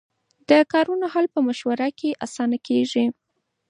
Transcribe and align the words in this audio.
د 0.49 0.51
کارونو 0.71 1.05
حل 1.13 1.25
په 1.35 1.39
مشوره 1.47 1.89
کې 1.99 2.09
اسانه 2.25 2.57
کېږي. 2.67 3.05